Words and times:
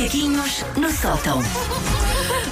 Macaquinhos 0.00 0.64
no 0.78 0.90
sótão. 0.90 1.42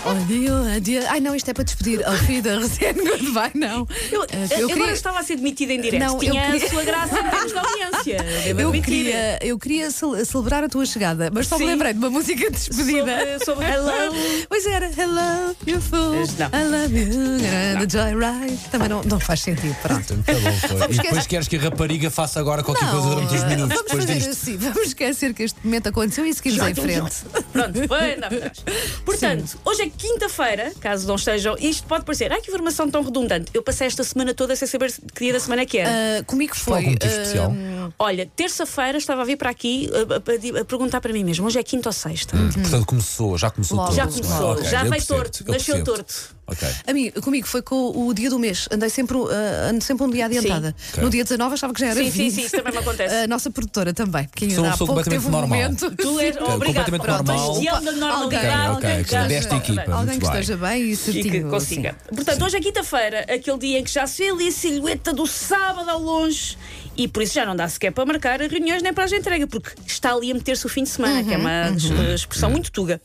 Adio, 0.05 0.55
adio. 0.77 1.03
Ai 1.09 1.19
não, 1.21 1.35
isto 1.35 1.51
é 1.51 1.55
para 1.55 1.65
despedir. 1.65 2.07
Auf 2.07 2.31
Wiedersehen, 2.31 2.93
goodbye, 2.95 3.51
não. 3.55 3.87
Eu, 4.13 4.23
Eh, 4.25 4.45
eu 4.45 4.49
queria- 4.69 4.75
agora 4.75 4.93
estava 4.93 5.19
a 5.21 5.23
ser 5.23 5.37
demitida 5.37 5.73
em 5.73 5.81
direto. 5.81 6.01
Não, 6.03 6.15
eu 6.15 6.19
Tinha 6.21 6.45
queria- 6.53 6.67
a 6.67 6.71
sua 6.71 6.85
graça 6.85 7.19
em 7.19 7.23
termos 7.31 7.53
de 7.53 7.59
audiência. 7.59 8.19
Eu 8.59 8.73
queria, 8.83 9.39
eu 9.43 9.59
queria 9.59 9.91
cel- 9.91 10.25
celebrar 10.25 10.63
a 10.65 10.69
tua 10.69 10.85
chegada, 10.87 11.31
mas 11.33 11.47
só 11.47 11.57
me 11.59 11.65
Sim. 11.65 11.71
lembrei 11.71 11.93
de 11.93 11.99
uma 11.99 12.11
música 12.11 12.51
de 12.51 12.57
despedida. 12.57 13.39
Sobre, 13.45 13.45
sobre 13.45 13.67
Hello. 13.67 13.93
Pois 14.49 14.67
era, 14.67 14.87
hello, 14.97 15.57
you 15.67 15.81
fool, 15.81 16.13
não. 16.39 16.59
I 16.59 16.65
love 16.65 16.99
you, 16.99 17.39
the 17.79 17.89
joyride. 17.89 18.59
Também 18.71 18.89
não, 18.89 19.03
não 19.05 19.19
faz 19.21 19.41
sentido, 19.41 19.75
pronto. 19.83 20.15
Tá 20.25 20.33
bom, 20.33 20.85
E 20.91 20.97
depois 20.97 21.27
queres 21.27 21.49
que 21.49 21.57
a 21.57 21.61
rapariga 21.61 22.11
faça 22.11 22.41
agora 22.41 22.63
qualquer 22.63 22.85
Não, 22.85 22.93
coisa 22.93 23.09
durante 23.09 23.35
uns 23.35 23.45
minutos 23.45 23.69
vamos 23.77 23.83
depois 23.85 24.05
fazer 24.05 24.15
disto? 24.19 24.31
assim, 24.31 24.57
vamos 24.57 24.83
esquecer 24.89 25.35
que 25.35 25.43
este 25.43 25.59
momento 25.65 25.89
aconteceu 25.89 26.25
e 26.27 26.33
seguimos 26.35 26.67
em 26.69 26.75
frente. 26.75 27.17
Pronto, 27.53 27.89
foi 27.89 28.15
andar 28.15 28.33
atrás. 28.33 28.65
Portanto, 29.05 29.59
hoje 29.65 29.83
é 29.83 29.89
quinta-feira, 29.91 30.73
caso 30.81 31.07
não 31.07 31.15
estejam. 31.17 31.57
Isto 31.59 31.87
pode 31.87 32.05
parecer, 32.05 32.33
ai 32.33 32.41
que 32.41 32.49
informação 32.51 32.91
tão 32.91 33.03
redundante. 33.03 33.51
Eu 33.55 33.63
passei 33.63 33.87
esta 33.87 34.05
semana 34.05 34.35
toda 34.35 34.55
sem 34.57 34.67
saber 34.69 34.93
que 35.15 35.25
dia 35.25 35.33
da 35.33 35.41
semana 35.41 35.63
é 35.63 35.67
que 35.67 35.79
era. 35.79 35.91
Ah, 36.21 36.25
comigo 36.25 36.55
foi. 36.57 36.77
algum 36.79 36.91
motivo 36.93 37.13
ah, 37.13 37.17
especial? 37.23 37.55
Olha, 37.99 38.31
terça-feira 38.37 38.99
estava 38.99 39.23
a 39.23 39.25
vir 39.25 39.37
para 39.37 39.51
aqui 39.51 39.89
a, 39.93 39.99
a- 39.99 40.59
a- 40.59 40.61
a 40.61 40.65
perguntar 40.65 41.01
para 41.01 41.13
mim 41.13 41.25
mesmo: 41.25 41.47
hoje 41.47 41.59
é 41.59 41.63
quinta 41.63 41.89
ou 41.89 41.93
sexta? 41.93 42.37
Portanto, 42.37 42.87
começou, 42.87 43.37
já 43.39 43.51
começou 43.51 43.77
Logo. 43.77 43.93
Já 43.95 44.03
é? 44.03 44.07
começou, 44.07 44.53
Ok, 44.53 44.65
já 44.65 44.85
eu 44.85 44.91
veio 44.91 45.05
torto, 45.07 45.45
eu 45.47 45.53
nasceu 45.53 45.85
torto. 45.85 46.38
Ok. 46.49 46.67
A 46.87 46.93
mim, 46.93 47.11
comigo 47.11 47.47
foi 47.47 47.61
com 47.63 48.07
o 48.07 48.15
dia 48.15 48.31
do 48.31 48.39
mês. 48.39 48.67
Andei 48.71 48.89
sempre, 48.89 49.17
ah, 49.19 49.69
ando 49.71 49.85
sempre 49.85 50.05
um 50.07 50.11
dia 50.11 50.27
adiantada. 50.27 50.75
Ok. 50.91 51.03
No 51.03 51.11
dia 51.11 51.23
19 51.23 51.55
achava 51.55 51.75
que 51.75 51.81
já 51.81 51.89
era 51.89 51.97
Sim, 52.03 52.11
sim, 52.11 52.23
20. 52.25 52.33
sim, 52.35 52.41
isso 52.47 52.57
também 52.57 52.73
me 52.73 52.79
acontece. 52.79 53.15
A 53.15 53.27
nossa 53.27 53.51
produtora 53.51 53.93
também, 53.93 54.29
que 54.35 54.47
ainda 54.47 54.71
há 54.73 54.77
pouco 54.77 54.95
teve 55.03 55.19
completamente 55.19 55.27
um 55.27 55.31
normal. 55.31 55.49
momento. 55.49 55.91
Tu 55.97 56.21
és 56.21 56.37
Ok, 56.37 56.55
obrigado, 56.55 56.91
completamente 56.91 57.03
pronto, 57.03 57.25
normal. 57.27 57.55
gestião 57.55 57.85
da 57.85 57.93
normalidade. 57.93 58.47
Alguém, 58.47 58.69
ok, 58.71 58.89
alguém 58.91 59.05
que 59.05 59.35
desta 59.35 59.51
já- 59.51 59.57
equipa. 59.59 59.93
Alguém 59.93 60.19
que 60.19 60.27
bem. 60.27 60.41
esteja 60.41 60.57
bem 60.57 60.83
e 60.83 60.91
E 60.93 60.97
certinho. 60.97 61.31
que 61.45 61.51
consiga. 61.51 61.97
Portanto, 62.15 62.45
hoje 62.45 62.57
é 62.57 62.61
quinta-feira, 62.61 63.21
aquele 63.33 63.59
dia 63.59 63.79
em 63.79 63.85
que 63.85 63.91
já 63.93 64.07
se 64.07 64.23
vê 64.25 64.31
ali 64.31 64.49
a 64.49 64.53
silhueta 64.53 65.13
do 65.13 65.27
sábado 65.27 65.89
ao 65.91 66.01
longe. 66.01 66.57
E 66.97 67.07
por 67.07 67.23
isso 67.23 67.35
já 67.35 67.47
não 67.47 67.55
dá 67.55 67.69
sequer 67.69 67.93
para 67.93 68.05
marcar 68.05 68.41
reuniões 68.41 68.83
nem 68.83 68.93
para 68.93 69.05
a 69.05 69.17
entrega, 69.17 69.47
porque 69.47 69.71
está 69.87 70.13
ali 70.13 70.33
a 70.33 70.35
meter-se 70.35 70.67
o 70.67 70.69
fim 70.69 70.83
de 70.83 70.89
semana, 70.89 71.23
que 71.23 71.33
é 71.33 71.37
uma 71.37 71.69
eh, 71.69 72.15
expressão 72.15 72.51
muito 72.51 72.73
tuga. 72.73 73.01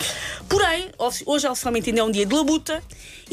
Porém, 0.49 0.89
hoje 1.27 1.47
oficialmente 1.47 1.89
ainda 1.91 2.02
é 2.02 2.03
um 2.03 2.09
dia 2.09 2.25
de 2.25 2.33
labuta, 2.33 2.81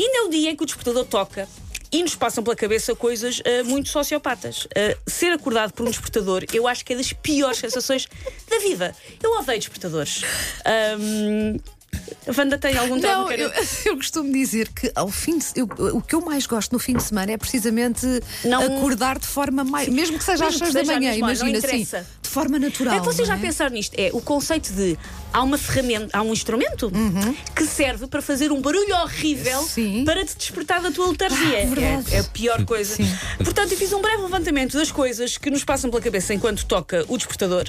e 0.01 0.05
ainda 0.06 0.19
é 0.19 0.23
o 0.23 0.31
dia 0.31 0.51
em 0.51 0.56
que 0.56 0.62
o 0.62 0.67
despertador 0.67 1.05
toca. 1.05 1.47
E 1.93 2.03
nos 2.05 2.15
passam 2.15 2.43
pela 2.45 2.55
cabeça 2.55 2.95
coisas 2.95 3.43
eh, 3.45 3.65
muito 3.65 3.89
sociopatas. 3.89 4.69
Eh, 4.77 4.97
ser 5.09 5.33
acordado 5.33 5.73
por 5.73 5.84
um 5.87 5.91
despertador, 5.91 6.45
eu 6.53 6.69
acho 6.69 6.84
que 6.84 6.93
é 6.93 6.97
das 6.97 7.12
piores 7.12 7.59
sensações 7.59 8.06
da 8.48 8.59
vida. 8.61 8.95
Eu 9.21 9.33
odeio 9.33 9.59
despertadores. 9.59 10.23
A 10.65 12.39
Wanda 12.39 12.56
tem 12.59 12.77
algum 12.77 13.01
trauma? 13.01 13.25
Não, 13.25 13.33
eu, 13.33 13.51
eu 13.87 13.97
costumo 13.97 14.33
dizer 14.33 14.69
que 14.69 14.93
ao 14.95 15.09
fim 15.11 15.39
de, 15.39 15.47
eu- 15.56 15.67
o 15.97 16.01
que 16.01 16.15
eu 16.15 16.21
mais 16.21 16.47
gosto 16.47 16.73
no 16.73 16.78
fim 16.78 16.95
de 16.97 17.03
semana 17.03 17.33
é 17.33 17.37
precisamente 17.37 18.06
Não- 18.45 18.62
acordar 18.62 19.19
de 19.19 19.27
forma 19.27 19.65
mais. 19.65 19.89
Mesmo 19.89 20.17
que 20.17 20.23
seja 20.25 20.47
às 20.47 20.53
Mesmo 20.61 20.67
que 20.69 20.73
6 20.73 20.87
da 20.87 20.95
manhã, 20.95 21.15
imagina 21.15 21.59
assim, 21.59 21.87
forma 22.31 22.59
natural. 22.59 22.95
É 22.95 23.00
que 23.00 23.05
vocês 23.06 23.27
já 23.28 23.34
é? 23.36 23.39
pensaram 23.39 23.73
nisto? 23.75 23.95
É 23.98 24.11
o 24.12 24.20
conceito 24.20 24.73
de 24.73 24.97
há 25.33 25.42
uma 25.42 25.59
ferramenta, 25.59 26.09
há 26.17 26.23
um 26.23 26.33
instrumento 26.33 26.91
que 27.55 27.64
serve 27.64 28.06
para 28.06 28.22
fazer 28.22 28.50
um 28.53 28.61
barulho 28.61 28.95
horrível 28.97 29.62
Sim. 29.62 30.05
para 30.05 30.25
te 30.25 30.37
despertar 30.37 30.81
da 30.81 30.91
tua 30.91 31.09
letargia. 31.09 31.59
Ah, 31.59 32.12
é, 32.12 32.17
é 32.17 32.20
a 32.20 32.25
pior 32.25 32.64
coisa. 32.64 32.97
Portanto, 33.39 33.72
eu 33.72 33.77
fiz 33.78 33.92
um 33.92 34.00
breve 34.00 34.22
levantamento 34.22 34.75
das 34.78 34.91
coisas 34.91 35.37
que 35.39 35.50
nos 35.50 35.64
passam 35.64 35.91
pela 35.91 36.03
cabeça 36.03 36.33
enquanto 36.34 36.64
toca 36.67 37.05
o 37.09 37.17
despertador. 37.17 37.64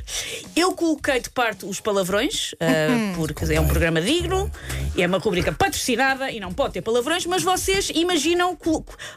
Eu 0.56 0.74
coloquei 0.74 1.20
de 1.20 1.30
parte 1.30 1.66
os 1.66 1.80
palavrões, 1.80 2.54
ah, 2.60 3.14
porque 3.16 3.46
é 3.54 3.60
um 3.60 3.68
programa 3.68 4.02
digno, 4.02 4.50
é 4.98 5.06
uma 5.08 5.18
rubrica 5.18 5.52
patrocinada 5.52 6.32
e 6.32 6.40
não 6.40 6.54
pode 6.54 6.74
ter 6.74 6.82
palavrões, 6.82 7.26
mas 7.26 7.44
vocês 7.44 7.92
imaginam, 7.94 8.58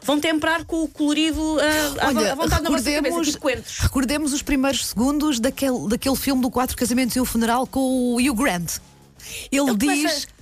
vão 0.03 0.19
temperar 0.19 0.65
com 0.65 0.83
o 0.83 0.87
colorido 0.87 1.57
à, 1.99 2.11
vo- 2.11 2.19
Olha, 2.19 2.31
à 2.31 2.35
vontade 2.35 2.63
na 2.63 2.69
vossa 2.69 2.83
cabeça, 2.83 2.91
recordemos, 3.01 3.27
tipo 3.27 3.39
coentros. 3.41 3.77
recordemos 3.79 4.33
os 4.33 4.41
primeiros 4.41 4.85
segundos 4.87 5.34
daquele, 5.39 5.87
daquele 5.89 6.15
filme 6.15 6.41
do 6.41 6.49
Quatro 6.51 6.75
Casamentos 6.77 7.15
e 7.15 7.19
o 7.19 7.25
Funeral 7.25 7.65
com 7.67 7.79
o 7.79 8.15
Hugh 8.17 8.33
Grant. 8.35 8.77
Ele, 9.51 9.61
Ele 9.69 9.77
diz. 9.77 10.01
começa- 10.01 10.35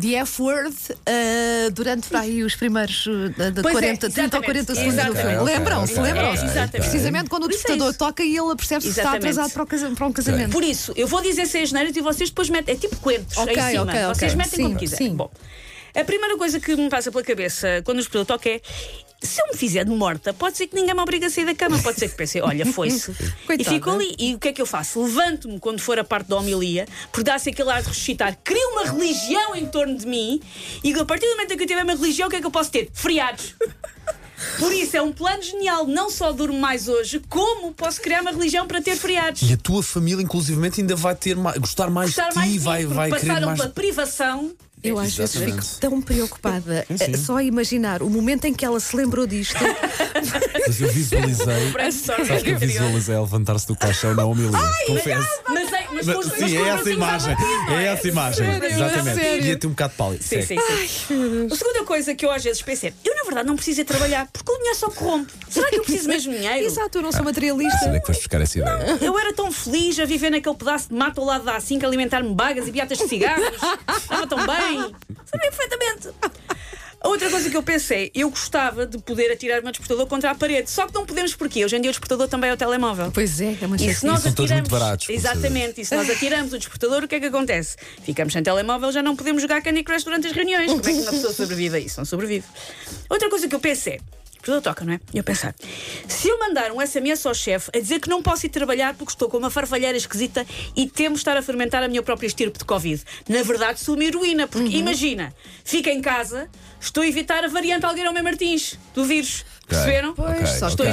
The 0.00 0.14
F-word 0.24 0.72
uh, 0.92 1.70
durante 1.72 2.06
para 2.08 2.20
aí 2.20 2.44
os 2.44 2.54
primeiros 2.54 3.04
uh, 3.06 3.28
de- 3.30 3.50
de 3.50 3.60
Pois 3.60 3.74
é, 3.74 3.80
40, 3.80 4.08
30 4.10 4.36
ou 4.36 4.42
40 4.44 4.72
exatamente. 4.72 4.94
segundos 4.96 5.20
do 5.24 5.28
filme. 5.28 5.44
Lembram-se, 5.44 6.00
lembram-se. 6.00 6.68
Precisamente 6.70 7.28
quando 7.28 7.42
o 7.42 7.46
é 7.46 7.48
despertador 7.48 7.90
isso. 7.90 7.98
toca 7.98 8.22
e 8.22 8.36
ele 8.36 8.52
apercebe-se 8.52 8.92
que 8.92 9.00
está 9.00 9.14
atrasado 9.16 9.50
para 9.52 9.62
o, 9.64 9.66
casa- 9.66 9.90
para 9.90 10.06
um 10.06 10.12
casamento. 10.12 10.52
Por 10.52 10.62
isso, 10.62 10.92
eu 10.94 11.08
vou 11.08 11.20
dizer 11.20 11.44
sem 11.46 11.64
asneiras 11.64 11.96
e 11.96 12.00
vocês 12.00 12.30
depois 12.30 12.48
metem. 12.48 12.76
É 12.76 12.78
tipo 12.78 12.94
coentros 12.98 13.36
Ok, 13.36 13.52
em 13.52 13.70
cima. 13.72 14.14
Vocês 14.14 14.34
metem 14.36 14.52
Sim, 14.58 14.62
como 14.62 14.76
quiserem. 14.78 15.08
sim. 15.08 15.16
Bom, 15.16 15.28
a 15.92 16.04
primeira 16.04 16.38
coisa 16.38 16.60
que 16.60 16.76
me 16.76 16.88
passa 16.88 17.10
pela 17.10 17.24
cabeça 17.24 17.82
quando 17.84 17.96
o 17.98 18.00
despertador 18.00 18.26
toca 18.38 18.48
é. 18.48 18.60
Se 19.22 19.42
eu 19.42 19.48
me 19.48 19.56
fizer 19.56 19.84
de 19.84 19.90
morta, 19.90 20.32
pode 20.32 20.56
ser 20.56 20.66
que 20.66 20.74
ninguém 20.74 20.94
me 20.94 21.00
obrigue 21.00 21.26
a 21.26 21.30
sair 21.30 21.44
da 21.44 21.54
cama. 21.54 21.78
Pode 21.78 21.98
ser 21.98 22.08
que 22.08 22.16
pense, 22.16 22.40
olha, 22.40 22.64
foi-se. 22.72 23.14
e 23.58 23.64
fico 23.64 23.90
ali. 23.90 24.14
E 24.18 24.34
o 24.34 24.38
que 24.38 24.48
é 24.48 24.52
que 24.52 24.62
eu 24.62 24.66
faço? 24.66 25.02
Levanto-me 25.02 25.60
quando 25.60 25.80
for 25.80 25.98
a 25.98 26.04
parte 26.04 26.28
da 26.28 26.36
homilia, 26.36 26.86
porque 27.12 27.24
dá-se 27.24 27.50
aquele 27.50 27.70
ar 27.70 27.82
de 27.82 27.88
ressuscitar. 27.88 28.38
Crio 28.42 28.68
uma 28.70 28.84
religião 28.84 29.54
em 29.54 29.66
torno 29.66 29.96
de 29.96 30.06
mim 30.06 30.40
e 30.82 30.94
a 30.94 31.04
partir 31.04 31.26
do 31.26 31.32
momento 31.32 31.52
em 31.52 31.56
que 31.56 31.62
eu 31.64 31.66
tiver 31.68 31.84
uma 31.84 31.94
religião, 31.94 32.28
o 32.28 32.30
que 32.30 32.36
é 32.36 32.40
que 32.40 32.46
eu 32.46 32.50
posso 32.50 32.70
ter? 32.70 32.88
Feriados. 32.94 33.54
Por 34.58 34.72
isso 34.72 34.96
é 34.96 35.02
um 35.02 35.12
plano 35.12 35.42
genial. 35.42 35.86
Não 35.86 36.08
só 36.08 36.32
durmo 36.32 36.58
mais 36.58 36.88
hoje, 36.88 37.20
como 37.28 37.72
posso 37.72 38.00
criar 38.00 38.22
uma 38.22 38.30
religião 38.30 38.66
para 38.66 38.80
ter 38.80 38.96
feriados. 38.96 39.42
E 39.42 39.52
a 39.52 39.56
tua 39.56 39.82
família, 39.82 40.22
inclusivamente, 40.22 40.80
ainda 40.80 40.96
vai 40.96 41.14
ter 41.14 41.36
mais, 41.36 41.58
gostar 41.58 41.90
mais 41.90 42.10
Gostar 42.10 42.28
de 42.28 42.32
ti, 42.32 42.36
mais 42.36 42.50
de 42.50 42.58
mim, 42.58 42.64
vai, 42.64 42.86
vai 42.86 43.10
querer 43.10 43.20
passaram 43.28 43.46
mais. 43.48 43.60
pela 43.60 43.70
privação. 43.70 44.52
Eu 44.82 44.98
às 44.98 45.14
vezes 45.14 45.36
fico 45.36 45.62
tão 45.80 46.00
preocupada 46.00 46.86
sim. 46.88 47.12
eh, 47.12 47.16
só 47.16 47.36
a 47.36 47.42
imaginar 47.44 48.02
o 48.02 48.08
momento 48.08 48.46
em 48.46 48.54
que 48.54 48.64
ela 48.64 48.80
se 48.80 48.96
lembrou 48.96 49.26
disto. 49.26 49.56
Mas 50.66 50.80
eu 50.80 50.88
visualizei. 50.90 51.92
Sabes 51.92 52.42
que 52.42 52.50
eu 52.50 52.58
visualizei 52.58 53.14
a 53.14 53.20
levantar-se 53.20 53.66
do 53.66 53.76
caixão 53.76 54.14
na 54.14 54.24
homilia. 54.24 54.58
Confesso. 54.86 55.28
Mas, 56.00 56.08
é- 56.08 56.14
mas, 56.14 56.26
Mas, 56.26 56.34
sim, 56.50 56.56
é 56.56 56.60
os 56.60 56.66
essa 56.66 56.74
bracinhos 56.74 56.96
imagem. 56.96 57.36
não 57.68 57.78
É 57.78 57.84
essa 57.86 58.08
imagem. 58.08 58.46
Sério? 58.46 58.66
Exatamente. 58.76 59.20
Sério? 59.20 59.46
Ia 59.46 59.56
ter 59.58 59.66
um 59.66 59.70
bocado 59.70 59.94
pálido. 59.96 60.22
Sim, 60.24 60.42
sim, 60.42 60.56
sim. 60.58 61.48
A 61.52 61.56
segunda 61.56 61.84
coisa 61.84 62.14
que 62.14 62.24
eu 62.24 62.30
às 62.30 62.42
vezes 62.42 62.62
pensei, 62.62 62.92
eu 63.04 63.14
na 63.16 63.22
verdade 63.24 63.46
não 63.46 63.56
preciso 63.56 63.80
ir 63.82 63.84
trabalhar, 63.84 64.26
porque 64.32 64.50
o 64.50 64.56
dinheiro 64.56 64.76
só 64.78 64.90
corrompe. 64.90 65.32
Será 65.48 65.68
que 65.68 65.76
eu 65.76 65.82
preciso 65.82 66.08
mesmo 66.08 66.32
de 66.32 66.38
dinheiro? 66.38 66.64
Exato, 66.66 66.98
eu 66.98 67.02
não 67.02 67.12
sou 67.12 67.20
Onde 67.20 67.28
materialista. 67.30 67.84
é 67.86 68.00
que 68.00 68.06
foste 68.06 68.20
buscar 68.20 68.40
essa 68.40 68.58
ideia? 68.58 68.98
Eu 69.00 69.18
era 69.18 69.32
tão 69.32 69.50
feliz 69.52 69.98
a 69.98 70.04
viver 70.04 70.30
naquele 70.30 70.54
pedaço 70.56 70.88
de 70.88 70.94
mato 70.94 71.20
ao 71.20 71.26
lado 71.26 71.44
da 71.44 71.56
A5 71.58 71.84
a 71.84 71.86
alimentar-me 71.86 72.34
bagas 72.34 72.66
e 72.68 72.70
beatas 72.72 72.98
de 72.98 73.08
cigarros. 73.08 73.46
Estava 73.96 74.26
tão 74.26 74.38
bem. 74.38 74.94
Sabia 75.26 75.50
perfeitamente. 75.50 76.08
A 77.02 77.08
outra 77.08 77.30
coisa 77.30 77.48
que 77.48 77.56
eu 77.56 77.62
pensei, 77.62 78.10
eu 78.14 78.28
gostava 78.28 78.86
de 78.86 78.98
poder 78.98 79.32
atirar 79.32 79.60
o 79.60 79.62
meu 79.62 79.72
despertador 79.72 80.06
contra 80.06 80.30
a 80.32 80.34
parede. 80.34 80.70
Só 80.70 80.86
que 80.86 80.92
não 80.94 81.06
podemos 81.06 81.34
porque 81.34 81.64
hoje 81.64 81.74
em 81.74 81.80
dia 81.80 81.90
o 81.90 81.92
despertador 81.92 82.28
também 82.28 82.50
é 82.50 82.52
o 82.52 82.56
telemóvel. 82.58 83.10
Pois 83.10 83.40
é, 83.40 83.56
é 83.60 83.66
uma 83.66 83.76
E 83.76 83.94
se 83.94 84.04
nós 84.04 84.20
são 84.20 84.32
todos 84.32 84.50
atiramos, 84.50 84.68
muito 84.68 84.80
baratos, 84.80 85.08
Exatamente, 85.08 85.80
e 85.80 85.84
se 85.84 85.96
nós 85.96 86.10
atiramos 86.10 86.52
o 86.52 86.58
despertador, 86.58 87.04
o 87.04 87.08
que 87.08 87.14
é 87.14 87.20
que 87.20 87.26
acontece? 87.26 87.76
Ficamos 88.02 88.34
sem 88.34 88.42
telemóvel, 88.42 88.92
já 88.92 89.02
não 89.02 89.16
podemos 89.16 89.40
jogar 89.40 89.62
Candy 89.62 89.82
Crush 89.82 90.04
durante 90.04 90.26
as 90.26 90.32
reuniões. 90.34 90.70
Como 90.70 90.80
é 90.80 90.92
que 90.92 91.00
uma 91.00 91.10
pessoa 91.10 91.32
sobrevive 91.32 91.76
a 91.76 91.80
isso? 91.80 91.98
Não 91.98 92.04
sobrevive. 92.04 92.44
Outra 93.08 93.30
coisa 93.30 93.48
que 93.48 93.54
eu 93.54 93.60
pensei. 93.60 93.98
O 94.40 94.42
despertador 94.42 94.62
toca, 94.62 94.84
não 94.86 94.94
é? 94.94 95.00
E 95.12 95.18
eu 95.18 95.24
pensar, 95.24 95.54
se 96.08 96.28
eu 96.28 96.38
mandar 96.38 96.72
um 96.72 96.80
SMS 96.80 97.26
ao 97.26 97.34
chefe 97.34 97.70
a 97.74 97.78
dizer 97.78 98.00
que 98.00 98.08
não 98.08 98.22
posso 98.22 98.46
ir 98.46 98.48
trabalhar 98.48 98.94
porque 98.94 99.12
estou 99.12 99.28
com 99.28 99.36
uma 99.36 99.50
farfalheira 99.50 99.96
esquisita 99.98 100.46
e 100.74 100.88
temo 100.88 101.14
estar 101.14 101.36
a 101.36 101.42
fermentar 101.42 101.82
a 101.82 101.88
minha 101.88 102.02
própria 102.02 102.26
estirpe 102.26 102.58
de 102.58 102.64
Covid. 102.64 103.02
Na 103.28 103.42
verdade, 103.42 103.80
sou 103.80 103.94
uma 103.94 104.04
heroína, 104.04 104.48
porque 104.48 104.68
Uhum. 104.68 104.80
imagina, 104.80 105.34
fica 105.62 105.90
em 105.90 106.00
casa, 106.00 106.48
estou 106.80 107.02
a 107.02 107.06
evitar 107.06 107.44
a 107.44 107.48
variante 107.48 107.84
Algueirão 107.84 108.14
Martins 108.22 108.78
do 108.94 109.04
vírus. 109.04 109.44
Perceberam? 109.70 110.14
Pois, 110.14 110.30
Ok, 110.30 110.46
só, 110.46 110.68
Estou 110.68 110.86
que 110.86 110.92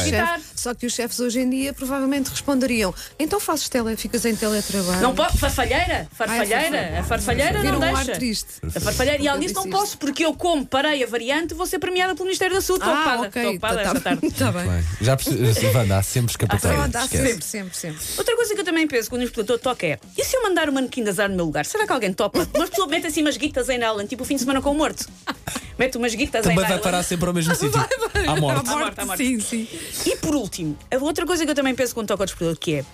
só 0.56 0.74
que 0.74 0.85
os 0.85 0.94
chefes 0.94 1.20
hoje 1.20 1.40
em 1.40 1.50
dia 1.50 1.74
provavelmente 1.74 2.29
responderiam: 2.29 2.94
então 3.20 3.40
fazes 3.40 3.68
tele, 3.70 3.96
ficas 3.97 4.26
em 4.26 4.35
teletrabalho. 4.35 5.02
Não 5.02 5.14
pode, 5.16 5.38
farfalheira? 5.38 6.08
Farfalheira? 6.14 6.62
farfalheira. 6.62 7.00
A 7.00 7.03
farfalheira 7.03 7.59
Viram 7.62 7.79
não 7.79 7.91
um 7.91 7.96
ar 7.96 8.06
deixa. 8.06 8.20
triste. 8.20 8.47
A 8.76 8.79
farfalheira. 8.79 9.22
E 9.24 9.28
além 9.28 9.41
Eu 9.44 9.47
disso, 9.47 9.56
não 9.56 9.64
disse 9.64 9.78
posso, 9.78 9.97
porque 9.97 10.26
eu, 10.26 10.34
como 10.34 10.66
parei 10.66 11.03
a 11.03 11.08
variante, 11.08 11.53
vou 11.53 11.66
ser 11.66 11.79
premiada 11.79 12.14
pelo 12.14 12.26
Ministério 12.26 12.56
da 12.56 12.62
Saúde. 12.62 12.84
Estou 12.84 12.96
Ah, 12.96 13.02
ocupada. 13.02 13.28
ok. 13.28 13.41
Estou 13.41 13.52
ocupada 13.52 13.76
tá, 13.76 13.82
esta 13.82 14.00
tarde. 14.02 14.32
tá 14.32 14.52
bem. 14.52 14.68
Bem, 14.68 14.84
já 15.02 15.16
percebi, 15.18 15.78
Wanda, 15.78 15.97
há 15.97 16.03
sempre 16.03 16.32
escapatória. 16.32 16.84
Ah, 16.84 16.88
dá 16.88 17.03
esquece. 17.06 17.23
sempre, 17.28 17.46
sempre, 17.46 17.78
sempre. 17.78 18.00
Outra 18.18 18.35
coisa 18.35 18.53
que 18.56 18.62
eu 18.62 18.66
também 18.66 18.88
penso 18.88 19.09
quando 19.09 19.22
o 19.22 19.26
explodor 19.26 19.59
toca 19.59 19.85
é: 19.85 20.00
e 20.18 20.23
se 20.23 20.35
eu 20.35 20.44
mandar 20.44 20.70
o 20.70 20.73
manequim 20.73 21.03
de 21.03 21.09
azar 21.09 21.30
no 21.30 21.35
meu 21.35 21.46
lugar? 21.46 21.66
Será 21.66 21.85
que 21.85 21.91
alguém 21.94 22.14
topa? 22.14 22.47
Uma 22.56 22.68
pessoa 22.68 22.88
mete 22.88 23.08
assim 23.08 23.22
umas 23.22 23.38
guitas 23.38 23.70
em 23.70 23.78
Nylon, 23.78 24.06
tipo 24.06 24.23
o 24.23 24.26
fim 24.26 24.35
de 24.35 24.41
semana 24.41 24.62
com 24.62 24.72
o 24.72 24.76
morto. 24.76 25.06
Mete 25.78 25.97
umas 25.97 26.14
guitas 26.16 26.46
em 26.46 26.50
Também 26.50 26.66
vai 26.68 26.79
parar 26.79 27.03
sempre 27.03 27.28
ao 27.28 27.34
mesmo 27.34 27.53
sítio. 27.56 27.79
À 28.28 28.35
morte. 28.35 28.59
À 28.70 28.76
morte, 28.78 29.00
à 29.00 29.06
morte. 29.06 29.24
Sim, 29.26 29.40
sim. 29.40 29.68
E 30.06 30.16
por 30.18 30.35
último, 30.35 30.78
a 30.91 30.97
outra 30.97 31.26
coisa 31.26 31.46
que 31.46 31.52
eu 31.52 31.56
também 31.56 31.76
penso 31.76 31.94
quando 31.94 32.08
toco 32.08 32.24
ao 32.24 32.26
despertador 32.26 32.58
que 32.59 32.76
é. 32.76 32.85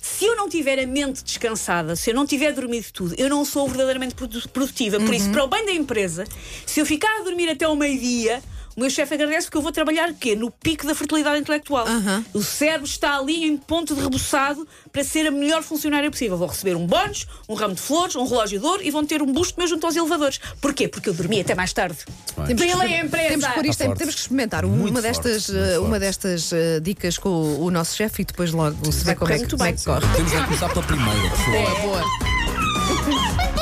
Se 0.00 0.24
eu 0.24 0.36
não 0.36 0.48
tiver 0.48 0.78
a 0.80 0.86
mente 0.86 1.22
descansada, 1.24 1.94
se 1.96 2.10
eu 2.10 2.14
não 2.14 2.26
tiver 2.26 2.52
dormido 2.52 2.86
tudo, 2.92 3.14
eu 3.18 3.28
não 3.28 3.44
sou 3.44 3.66
verdadeiramente 3.68 4.14
produ- 4.14 4.48
produtiva. 4.48 4.98
Por 5.00 5.14
isso, 5.14 5.30
para 5.30 5.44
o 5.44 5.46
bem 5.48 5.64
da 5.66 5.72
empresa, 5.72 6.24
se 6.66 6.80
eu 6.80 6.86
ficar 6.86 7.20
a 7.20 7.22
dormir 7.24 7.48
até 7.48 7.64
ao 7.64 7.74
meio-dia, 7.76 8.42
O 8.76 8.80
meu 8.80 8.88
chefe 8.88 9.14
agradece 9.14 9.46
porque 9.46 9.58
eu 9.58 9.62
vou 9.62 9.70
trabalhar 9.72 10.12
quê? 10.14 10.34
No 10.34 10.50
pico 10.50 10.86
da 10.86 10.94
fertilidade 10.94 11.38
intelectual. 11.40 11.84
O 12.32 12.42
cérebro 12.42 12.86
está 12.86 13.18
ali 13.18 13.44
em 13.44 13.56
ponto 13.56 13.94
de 13.94 14.00
rebuçado 14.00 14.66
para 14.90 15.04
ser 15.04 15.26
a 15.26 15.30
melhor 15.30 15.62
funcionária 15.62 16.10
possível. 16.10 16.36
Vou 16.38 16.48
receber 16.48 16.74
um 16.76 16.86
bónus, 16.86 17.26
um 17.48 17.54
ramo 17.54 17.74
de 17.74 17.80
flores, 17.82 18.16
um 18.16 18.24
relógio 18.26 18.58
de 18.58 18.64
ouro 18.64 18.82
e 18.82 18.90
vão 18.90 19.04
ter 19.04 19.20
um 19.22 19.30
busto 19.32 19.58
meu 19.58 19.66
junto 19.68 19.84
aos 19.86 19.94
elevadores. 19.94 20.40
Porquê? 20.60 20.88
Porque 20.88 21.08
eu 21.10 21.14
dormi 21.14 21.40
até 21.40 21.54
mais 21.54 21.72
tarde. 21.72 21.98
Temos 22.46 22.62
que, 22.62 22.68
Pela 22.70 22.84
exper- 22.86 23.04
empresa. 23.04 23.28
temos 23.28 23.46
que 23.46 23.68
isto 23.68 23.84
forte. 23.84 23.98
temos 23.98 24.14
que 24.14 24.20
experimentar 24.22 24.64
Muito 24.66 24.90
uma 24.90 25.02
forte, 25.02 25.22
destas, 25.22 25.50
eh, 25.54 25.78
uma 25.78 25.98
destas 26.00 26.52
eh, 26.52 26.80
dicas 26.80 27.18
com 27.18 27.28
o, 27.28 27.64
o 27.66 27.70
nosso 27.70 27.94
chefe 27.94 28.22
e 28.22 28.24
depois 28.24 28.52
logo 28.52 28.90
se 28.90 29.04
vê 29.04 29.14
como 29.14 29.30
é, 29.30 29.34
correr 29.36 29.44
que, 29.46 29.50
como 29.50 29.62
é 29.64 29.66
bem. 29.66 29.76
que 29.76 29.84
corre. 29.84 30.06
Temos 30.16 30.32
de 30.32 30.44
começar 30.44 30.68
pela 30.70 30.82
primeira, 30.86 31.28
por 31.30 31.38
favor. 31.38 31.80
Boa. 31.82 33.52